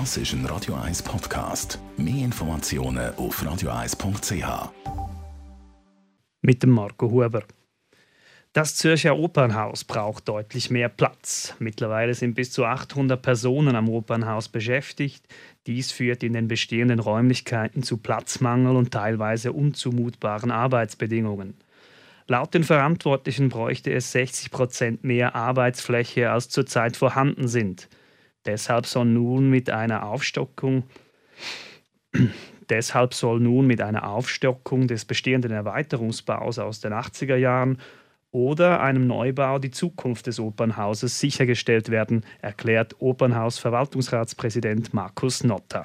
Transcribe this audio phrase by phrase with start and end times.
[0.00, 1.78] Das ist ein Radio 1 Podcast.
[1.96, 4.70] Mehr Informationen auf radio1.ch.
[6.42, 7.44] Mit dem Marco Huber.
[8.52, 11.54] Das Zürcher Opernhaus braucht deutlich mehr Platz.
[11.60, 15.28] Mittlerweile sind bis zu 800 Personen am Opernhaus beschäftigt.
[15.68, 21.54] Dies führt in den bestehenden Räumlichkeiten zu Platzmangel und teilweise unzumutbaren Arbeitsbedingungen.
[22.26, 27.88] Laut den Verantwortlichen bräuchte es 60 Prozent mehr Arbeitsfläche, als zurzeit vorhanden sind.
[28.46, 30.84] Deshalb soll nun mit einer Aufstockung
[32.68, 37.78] Deshalb soll nun mit einer Aufstockung des bestehenden Erweiterungsbaus aus den 80er Jahren
[38.30, 45.84] oder einem Neubau die Zukunft des Opernhauses sichergestellt werden, erklärt Opernhaus-Verwaltungsratspräsident Markus Notter.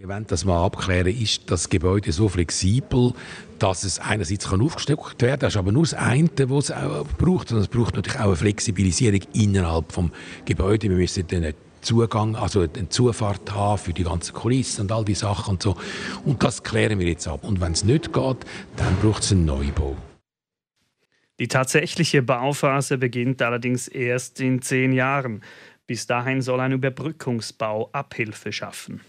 [0.00, 3.12] Wir wollen das mal abklären, ist das Gebäude so flexibel,
[3.58, 7.06] dass es einerseits aufgestockt werden kann, das ist aber nur das eine, was es auch
[7.18, 10.04] braucht, sondern es braucht natürlich auch eine Flexibilisierung innerhalb des
[10.46, 10.88] Gebäudes.
[10.88, 15.14] Wir müssen den Zugang, also eine Zufahrt haben für die ganzen Kulissen und all die
[15.14, 15.76] Sachen und so.
[16.24, 17.44] Und das klären wir jetzt ab.
[17.44, 18.36] Und wenn es nicht geht,
[18.78, 19.98] dann braucht es einen Neubau.
[21.38, 25.42] Die tatsächliche Bauphase beginnt allerdings erst in zehn Jahren.
[25.86, 29.02] Bis dahin soll ein Überbrückungsbau Abhilfe schaffen.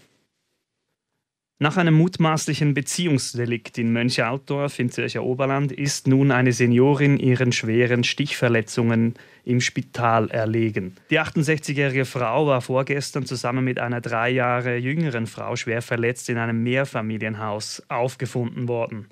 [1.58, 8.02] Nach einem mutmaßlichen Beziehungsdelikt in Mönchaldorf im Zürcher Oberland ist nun eine Seniorin ihren schweren
[8.02, 10.96] Stichverletzungen im Spital erlegen.
[11.10, 16.38] Die 68-jährige Frau war vorgestern zusammen mit einer drei Jahre jüngeren Frau schwer verletzt in
[16.38, 19.08] einem Mehrfamilienhaus aufgefunden worden.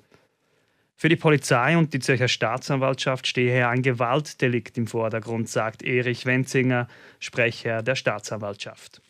[1.01, 6.87] Für die Polizei und die Zürcher Staatsanwaltschaft stehe ein Gewaltdelikt im Vordergrund, sagt Erich Wenzinger,
[7.19, 9.01] Sprecher der Staatsanwaltschaft.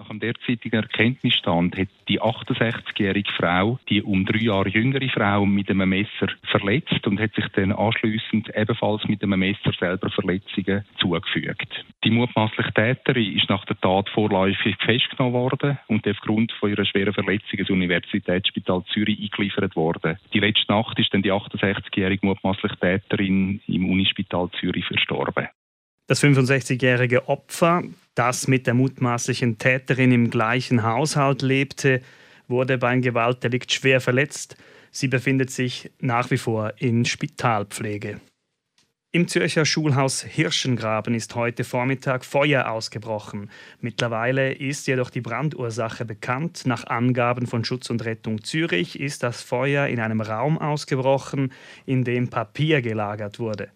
[0.00, 5.68] Nach dem derzeitigen Erkenntnisstand hat die 68-jährige Frau die um drei Jahre jüngere Frau mit
[5.68, 11.84] einem Messer verletzt und hat sich dann anschließend ebenfalls mit einem Messer selber Verletzungen zugefügt.
[12.02, 17.12] Die mutmaßliche Täterin ist nach der Tat vorläufig festgenommen worden und aufgrund von ihrer schweren
[17.12, 20.16] Verletzung ins Universitätsspital Zürich eingeliefert worden.
[20.32, 25.48] Die letzte Nacht ist dann die 68-jährige mutmaßliche Täterin im Unispital Zürich verstorben.
[26.10, 27.84] Das 65-jährige Opfer,
[28.20, 32.02] das mit der mutmaßlichen Täterin im gleichen Haushalt lebte,
[32.48, 34.58] wurde beim Gewaltdelikt schwer verletzt.
[34.90, 38.20] Sie befindet sich nach wie vor in Spitalpflege.
[39.10, 43.50] Im Zürcher Schulhaus Hirschengraben ist heute Vormittag Feuer ausgebrochen.
[43.80, 46.66] Mittlerweile ist jedoch die Brandursache bekannt.
[46.66, 51.54] Nach Angaben von Schutz und Rettung Zürich ist das Feuer in einem Raum ausgebrochen,
[51.86, 53.70] in dem Papier gelagert wurde.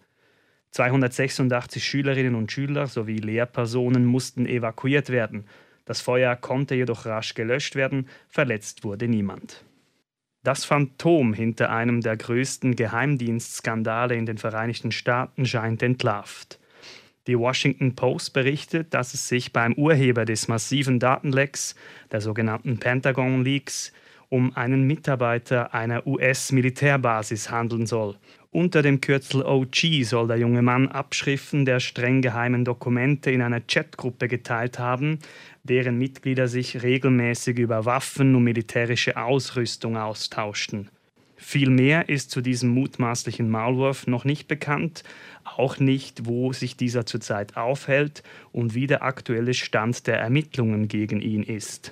[0.75, 5.45] 286 Schülerinnen und Schüler sowie Lehrpersonen mussten evakuiert werden.
[5.85, 9.63] Das Feuer konnte jedoch rasch gelöscht werden, verletzt wurde niemand.
[10.43, 16.59] Das Phantom hinter einem der größten Geheimdienstskandale in den Vereinigten Staaten scheint entlarvt.
[17.27, 21.75] Die Washington Post berichtet, dass es sich beim Urheber des massiven Datenlecks,
[22.11, 23.93] der sogenannten Pentagon Leaks,
[24.27, 28.17] um einen Mitarbeiter einer US-Militärbasis handeln soll.
[28.55, 33.59] Unter dem Kürzel OG soll der junge Mann Abschriften der streng geheimen Dokumente in einer
[33.59, 35.19] Chatgruppe geteilt haben,
[35.65, 40.87] deren Mitglieder sich regelmäßig über Waffen und militärische Ausrüstung austauschten.
[41.35, 45.03] Viel mehr ist zu diesem mutmaßlichen Maulwurf noch nicht bekannt,
[45.43, 48.23] auch nicht, wo sich dieser zurzeit aufhält
[48.53, 51.91] und wie der aktuelle Stand der Ermittlungen gegen ihn ist.